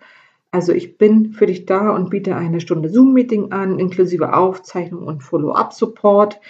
[0.50, 5.22] Also ich bin für dich da und biete eine Stunde Zoom-Meeting an, inklusive Aufzeichnung und
[5.22, 6.40] Follow-up-Support,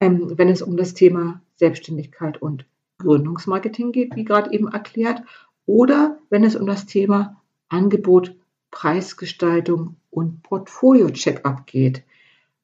[0.00, 2.64] ähm, wenn es um das Thema Selbstständigkeit und
[2.98, 5.22] Gründungsmarketing geht, wie gerade eben erklärt,
[5.66, 8.34] oder wenn es um das Thema Angebot,
[8.70, 12.02] Preisgestaltung und Portfolio-Check-up geht.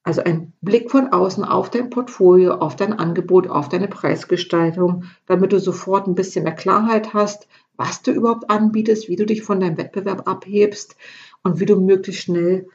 [0.03, 5.53] Also ein Blick von außen auf dein Portfolio, auf dein Angebot, auf deine Preisgestaltung, damit
[5.53, 7.47] du sofort ein bisschen mehr Klarheit hast,
[7.81, 10.95] was du überhaupt anbietest, wie du dich von deinem Wettbewerb abhebst
[11.41, 12.67] und wie du möglichst schnell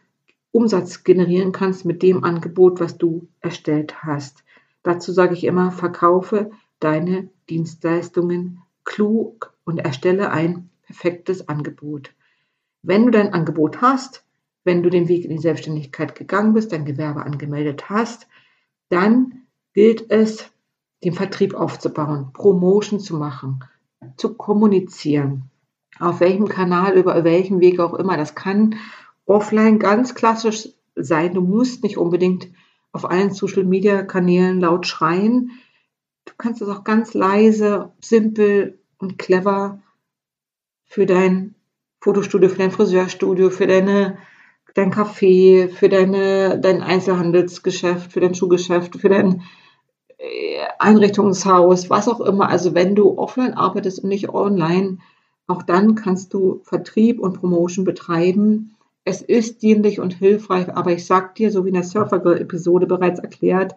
[0.51, 4.43] Umsatz generieren kannst mit dem Angebot, was du erstellt hast.
[4.83, 12.13] Dazu sage ich immer, verkaufe deine Dienstleistungen klug und erstelle ein perfektes Angebot.
[12.83, 14.25] Wenn du dein Angebot hast,
[14.65, 18.27] wenn du den Weg in die Selbstständigkeit gegangen bist, dein Gewerbe angemeldet hast,
[18.89, 19.43] dann
[19.73, 20.51] gilt es,
[21.05, 23.61] den Vertrieb aufzubauen, Promotion zu machen,
[24.17, 25.51] zu kommunizieren.
[25.99, 28.17] Auf welchem Kanal, über welchen Weg auch immer.
[28.17, 28.77] Das kann
[29.25, 31.35] offline ganz klassisch sein.
[31.35, 32.49] Du musst nicht unbedingt
[32.93, 35.53] auf allen Social Media Kanälen laut schreien.
[36.25, 39.81] Du kannst es auch ganz leise, simpel und clever
[40.85, 41.55] für dein
[42.01, 44.19] Fotostudio, für dein Friseurstudio, für deine
[44.77, 49.43] dein Café, für deine, dein Einzelhandelsgeschäft, für dein Schuhgeschäft, für dein
[50.79, 52.49] Einrichtungshaus, was auch immer.
[52.49, 54.99] Also wenn du offline arbeitest und nicht online,
[55.47, 58.77] auch dann kannst du Vertrieb und Promotion betreiben.
[59.05, 63.21] Es ist dienlich und hilfreich, aber ich sag dir, so wie in der Surfer-Episode bereits
[63.21, 63.77] erklärt,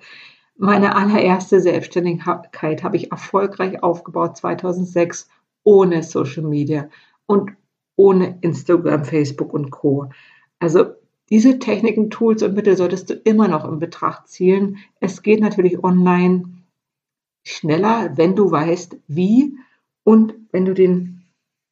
[0.57, 5.29] meine allererste Selbstständigkeit habe ich erfolgreich aufgebaut 2006
[5.63, 6.89] ohne Social Media
[7.27, 7.51] und
[7.95, 10.09] ohne Instagram, Facebook und Co.
[10.59, 10.87] Also
[11.29, 14.77] diese Techniken, Tools und Mittel solltest du immer noch in Betracht ziehen.
[14.99, 16.45] Es geht natürlich online
[17.43, 19.57] schneller, wenn du weißt, wie
[20.03, 21.23] und wenn du den,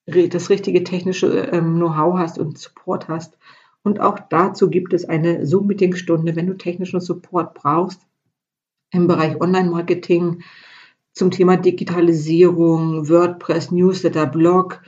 [0.05, 3.37] das richtige technische ähm, Know-how hast und Support hast.
[3.83, 8.05] Und auch dazu gibt es eine Zoom-Meeting-Stunde, wenn du technischen Support brauchst
[8.91, 10.43] im Bereich Online-Marketing
[11.13, 14.81] zum Thema Digitalisierung, WordPress, Newsletter, Blog,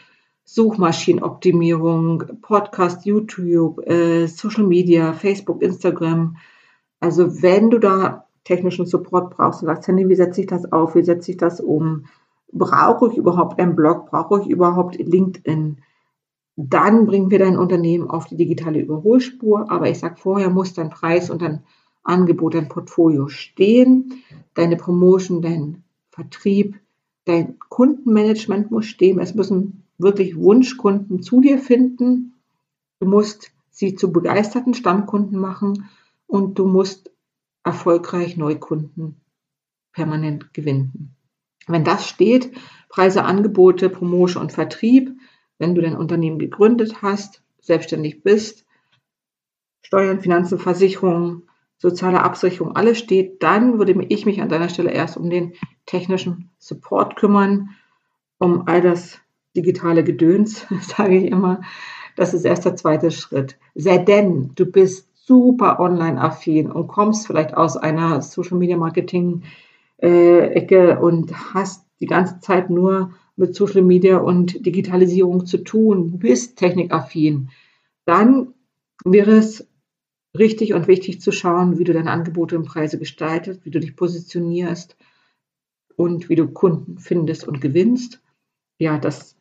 [0.51, 6.37] Suchmaschinenoptimierung, Podcast, YouTube, äh, Social Media, Facebook, Instagram.
[6.99, 10.95] Also wenn du da technischen Support brauchst und sagst, Handy, wie setze ich das auf,
[10.95, 12.05] wie setze ich das um,
[12.51, 15.77] brauche ich überhaupt einen Blog, brauche ich überhaupt LinkedIn,
[16.55, 19.69] Dann bringen wir dein Unternehmen auf die digitale Überholspur.
[19.69, 21.61] Aber ich sage vorher, muss dein Preis und dein
[22.03, 24.23] Angebot, dein Portfolio stehen.
[24.55, 26.79] Deine Promotion, dein Vertrieb,
[27.25, 29.19] dein Kundenmanagement muss stehen.
[29.19, 32.33] Es müssen wirklich Wunschkunden zu dir finden.
[32.99, 35.89] Du musst sie zu begeisterten Stammkunden machen
[36.25, 37.11] und du musst
[37.63, 39.21] erfolgreich Neukunden
[39.91, 41.15] permanent gewinnen.
[41.67, 42.51] Wenn das steht,
[42.87, 45.11] Preise, Angebote, Promotion und Vertrieb,
[45.59, 48.65] wenn du dein Unternehmen gegründet hast, selbstständig bist,
[49.81, 55.17] Steuern, Finanzen, Versicherungen, soziale Absicherung, alles steht, dann würde ich mich an deiner Stelle erst
[55.17, 55.53] um den
[55.85, 57.69] technischen Support kümmern,
[58.37, 59.19] um all das
[59.59, 61.61] digitale Gedöns, sage ich immer.
[62.15, 63.57] Das ist erst der zweite Schritt.
[63.75, 72.07] Sei denn, du bist super online-affin und kommst vielleicht aus einer Social-Media-Marketing-Ecke und hast die
[72.07, 77.49] ganze Zeit nur mit Social Media und Digitalisierung zu tun, bist technikaffin,
[78.05, 78.53] dann
[79.05, 79.67] wäre es
[80.37, 83.95] richtig und wichtig zu schauen, wie du deine Angebote und Preise gestaltest, wie du dich
[83.95, 84.97] positionierst
[85.95, 88.21] und wie du Kunden findest und gewinnst.
[88.77, 89.35] Ja, das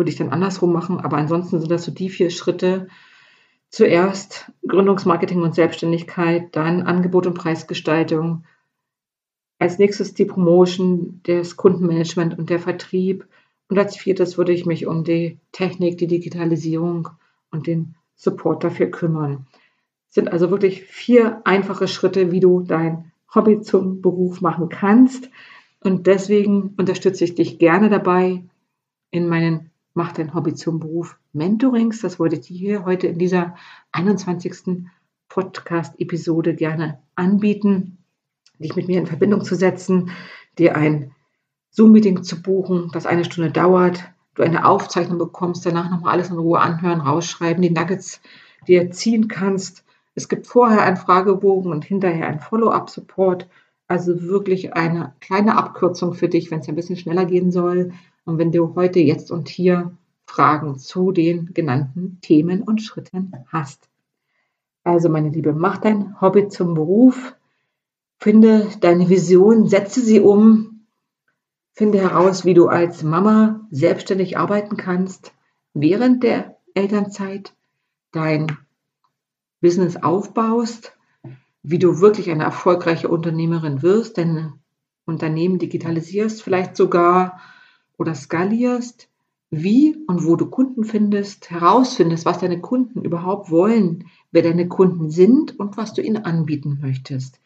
[0.00, 2.88] würde ich dann andersrum machen, aber ansonsten sind das so die vier Schritte,
[3.70, 8.44] Zuerst Gründungsmarketing und Selbstständigkeit, dann Angebot und Preisgestaltung.
[9.60, 13.28] Als nächstes die Promotion, das Kundenmanagement und der Vertrieb.
[13.68, 17.10] Und als viertes würde ich mich um die Technik, die Digitalisierung
[17.52, 19.46] und den Support dafür kümmern.
[20.08, 25.30] Es sind also wirklich vier einfache Schritte, wie du dein Hobby zum Beruf machen kannst.
[25.78, 28.42] Und deswegen unterstütze ich dich gerne dabei
[29.12, 32.00] in meinen Mach dein Hobby zum Beruf Mentorings.
[32.00, 33.56] Das wollte ich dir hier heute in dieser
[33.92, 34.86] 21.
[35.28, 37.98] Podcast-Episode gerne anbieten,
[38.58, 40.10] dich mit mir in Verbindung zu setzen,
[40.58, 41.12] dir ein
[41.70, 46.38] Zoom-Meeting zu buchen, das eine Stunde dauert, du eine Aufzeichnung bekommst, danach nochmal alles in
[46.38, 48.20] Ruhe anhören, rausschreiben, die Nuggets
[48.66, 49.84] dir ziehen kannst.
[50.14, 53.48] Es gibt vorher einen Fragebogen und hinterher einen Follow-up-Support.
[53.88, 57.92] Also wirklich eine kleine Abkürzung für dich, wenn es ein bisschen schneller gehen soll.
[58.30, 59.90] Und wenn du heute, jetzt und hier
[60.24, 63.88] Fragen zu den genannten Themen und Schritten hast.
[64.84, 67.34] Also meine Liebe, mach dein Hobby zum Beruf,
[68.20, 70.86] finde deine Vision, setze sie um,
[71.72, 75.32] finde heraus, wie du als Mama selbstständig arbeiten kannst
[75.74, 77.52] während der Elternzeit,
[78.12, 78.58] dein
[79.60, 80.96] Business aufbaust,
[81.64, 84.52] wie du wirklich eine erfolgreiche Unternehmerin wirst, dein
[85.04, 87.40] Unternehmen digitalisierst, vielleicht sogar
[88.00, 89.10] oder skalierst,
[89.50, 95.10] wie und wo du Kunden findest, herausfindest, was deine Kunden überhaupt wollen, wer deine Kunden
[95.10, 97.40] sind und was du ihnen anbieten möchtest.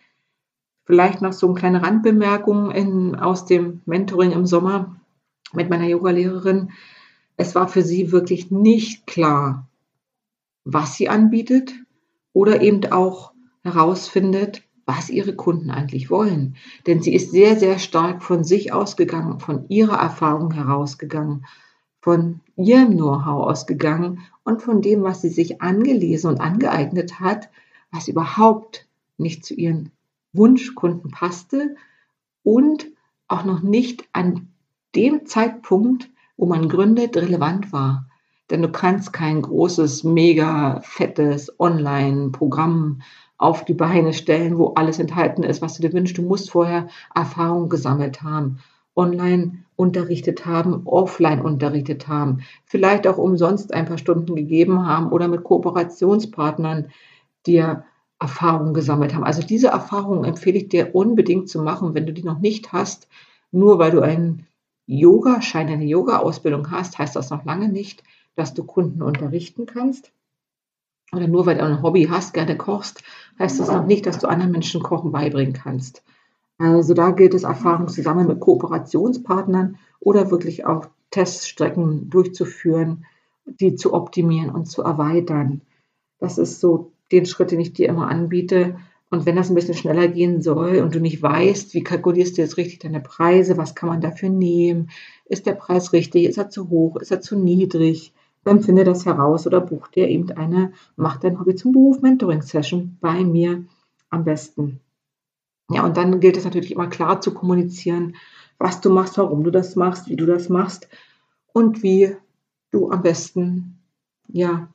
[0.84, 5.00] Vielleicht noch so eine kleine Randbemerkung in, aus dem Mentoring im Sommer
[5.52, 6.70] mit meiner Yogalehrerin.
[7.36, 9.66] Es war für sie wirklich nicht klar,
[10.62, 11.74] was sie anbietet
[12.32, 13.32] oder eben auch
[13.64, 16.56] herausfindet, was ihre Kunden eigentlich wollen.
[16.86, 21.46] Denn sie ist sehr, sehr stark von sich ausgegangen, von ihrer Erfahrung herausgegangen,
[22.00, 27.48] von ihrem Know-how ausgegangen und von dem, was sie sich angelesen und angeeignet hat,
[27.90, 29.90] was überhaupt nicht zu ihren
[30.32, 31.76] Wunschkunden passte
[32.42, 32.88] und
[33.28, 34.48] auch noch nicht an
[34.94, 38.06] dem Zeitpunkt, wo man gründet, relevant war.
[38.50, 43.00] Denn du kannst kein großes, mega fettes Online-Programm
[43.44, 46.16] auf die Beine stellen, wo alles enthalten ist, was du dir wünschst.
[46.16, 48.60] Du musst vorher Erfahrung gesammelt haben,
[48.96, 55.28] online unterrichtet haben, offline unterrichtet haben, vielleicht auch umsonst ein paar Stunden gegeben haben oder
[55.28, 56.88] mit Kooperationspartnern
[57.46, 57.84] dir
[58.18, 59.24] Erfahrungen gesammelt haben.
[59.24, 63.08] Also diese Erfahrungen empfehle ich dir unbedingt zu machen, wenn du die noch nicht hast.
[63.52, 64.46] Nur weil du einen
[64.86, 68.04] Yoga-Schein, eine Yoga-Ausbildung hast, heißt das noch lange nicht,
[68.36, 70.12] dass du Kunden unterrichten kannst
[71.16, 73.02] oder nur weil du ein Hobby hast, gerne kochst,
[73.38, 76.02] heißt das noch nicht, dass du anderen Menschen Kochen beibringen kannst.
[76.58, 83.04] Also da gilt es, Erfahrung zusammen mit Kooperationspartnern oder wirklich auch Teststrecken durchzuführen,
[83.46, 85.62] die zu optimieren und zu erweitern.
[86.18, 88.76] Das ist so den Schritt, den ich dir immer anbiete.
[89.10, 92.42] Und wenn das ein bisschen schneller gehen soll und du nicht weißt, wie kalkulierst du
[92.42, 94.90] jetzt richtig deine Preise, was kann man dafür nehmen,
[95.26, 98.12] ist der Preis richtig, ist er zu hoch, ist er zu niedrig,
[98.44, 102.42] dann finde das heraus oder buch dir eben eine Mach dein Hobby zum Beruf Mentoring
[102.42, 103.64] Session bei mir
[104.10, 104.80] am besten.
[105.70, 108.16] Ja, und dann gilt es natürlich immer klar zu kommunizieren,
[108.58, 110.88] was du machst, warum du das machst, wie du das machst
[111.52, 112.16] und wie
[112.70, 113.78] du am besten,
[114.28, 114.68] ja,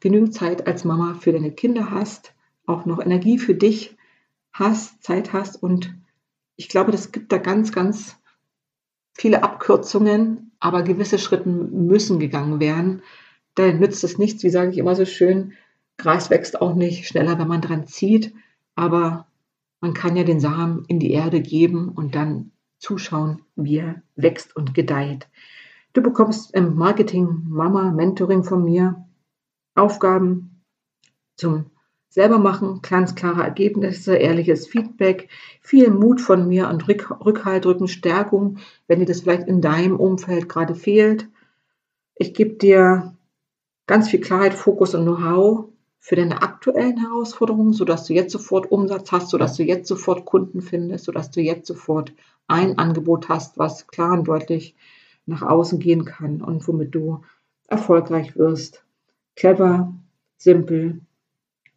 [0.00, 2.34] genügend Zeit als Mama für deine Kinder hast,
[2.66, 3.96] auch noch Energie für dich
[4.52, 5.94] hast, Zeit hast und
[6.56, 8.16] ich glaube, das gibt da ganz, ganz
[9.14, 13.02] viele Abkürzungen, aber gewisse Schritte müssen gegangen werden.
[13.54, 15.52] Da nützt es nichts, wie sage ich immer so schön,
[15.98, 18.34] Gras wächst auch nicht schneller, wenn man dran zieht,
[18.74, 19.26] aber
[19.80, 24.54] man kann ja den Samen in die Erde geben und dann zuschauen, wie er wächst
[24.54, 25.28] und gedeiht.
[25.92, 29.06] Du bekommst im Marketing Mama Mentoring von mir
[29.74, 30.62] Aufgaben
[31.36, 31.70] zum
[32.16, 35.28] selber machen, ganz klare Ergebnisse, ehrliches Feedback,
[35.60, 38.56] viel Mut von mir und Rück, Rückhalt, Rückenstärkung,
[38.86, 41.28] wenn dir das vielleicht in deinem Umfeld gerade fehlt.
[42.14, 43.14] Ich gebe dir
[43.86, 45.66] ganz viel Klarheit, Fokus und Know-how
[45.98, 50.62] für deine aktuellen Herausforderungen, sodass du jetzt sofort Umsatz hast, sodass du jetzt sofort Kunden
[50.62, 52.14] findest, sodass du jetzt sofort
[52.46, 54.74] ein Angebot hast, was klar und deutlich
[55.26, 57.20] nach außen gehen kann und womit du
[57.68, 58.86] erfolgreich wirst.
[59.34, 59.92] Clever,
[60.38, 61.02] simpel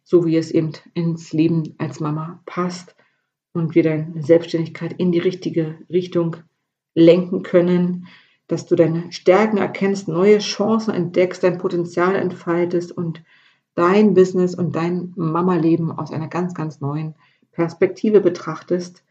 [0.02, 2.96] so wie es eben ins Leben als Mama passt
[3.52, 6.36] und wir deine Selbstständigkeit in die richtige Richtung
[6.94, 8.06] lenken können,
[8.46, 13.22] dass du deine Stärken erkennst, neue Chancen entdeckst, dein Potenzial entfaltest und
[13.74, 17.14] dein Business und dein Mama-Leben aus einer ganz, ganz neuen
[17.52, 19.04] Perspektive betrachtest.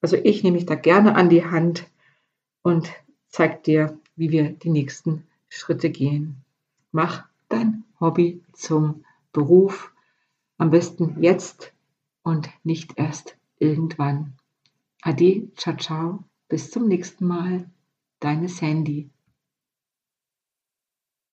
[0.00, 1.90] Also ich nehme mich da gerne an die Hand
[2.62, 2.92] und
[3.28, 6.36] zeige dir, wie wir die nächsten Schritte gehen.
[6.92, 9.93] Mach dein Hobby zum Beruf
[10.58, 11.72] am besten jetzt
[12.22, 14.34] und nicht erst irgendwann.
[15.02, 17.70] Ade, ciao, ciao, bis zum nächsten Mal.
[18.20, 19.10] Deine Sandy.